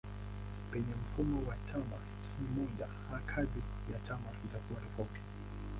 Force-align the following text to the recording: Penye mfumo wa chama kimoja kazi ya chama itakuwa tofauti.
Penye 0.71 0.95
mfumo 0.95 1.47
wa 1.49 1.55
chama 1.71 1.97
kimoja 2.35 2.87
kazi 3.25 3.61
ya 3.93 3.99
chama 4.07 4.31
itakuwa 4.45 4.81
tofauti. 4.81 5.21